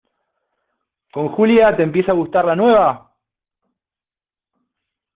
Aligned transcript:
con 1.11 1.27
Julia, 1.29 1.77
te 1.77 1.83
empieza 1.83 2.11
a 2.11 2.15
gustar 2.15 2.43
la 2.45 2.55
nueva? 2.55 3.13